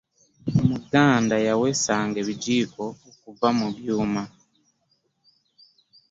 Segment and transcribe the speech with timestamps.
[0.61, 2.85] omuganda yawesanga ebijiiko
[3.29, 4.23] okva mu byuuma